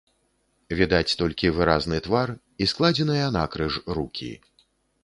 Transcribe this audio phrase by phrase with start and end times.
[0.79, 4.37] Відаць толькі выразны твар і складзеныя накрыж рукі.